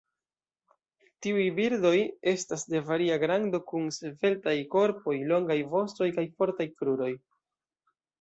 Tiuj 1.25 1.41
birdoj 1.57 1.91
estas 2.31 2.63
de 2.73 2.81
varia 2.87 3.17
grando 3.23 3.59
kun 3.71 3.85
sveltaj 3.97 4.55
korpoj, 4.77 5.15
longaj 5.33 5.59
vostoj 5.75 6.09
kaj 6.17 6.25
fortaj 6.41 6.67
kruroj. 6.73 7.11